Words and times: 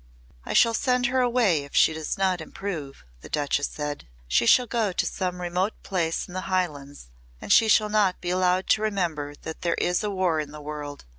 "I 0.47 0.53
shall 0.53 0.73
send 0.73 1.05
her 1.05 1.21
away 1.21 1.63
if 1.63 1.75
she 1.75 1.93
does 1.93 2.17
not 2.17 2.41
improve," 2.41 3.03
the 3.21 3.29
Duchess 3.29 3.67
said. 3.67 4.07
"She 4.27 4.47
shall 4.47 4.65
go 4.65 4.91
to 4.91 5.05
some 5.05 5.39
remote 5.39 5.73
place 5.83 6.27
in 6.27 6.33
the 6.33 6.49
Highlands 6.49 7.09
and 7.39 7.53
she 7.53 7.67
shall 7.67 7.87
not 7.89 8.19
be 8.19 8.31
allowed 8.31 8.65
to 8.69 8.81
remember 8.81 9.35
that 9.43 9.61
there 9.61 9.75
is 9.75 10.03
a 10.03 10.09
war 10.09 10.39
in 10.39 10.49
the 10.49 10.59
world. 10.59 11.05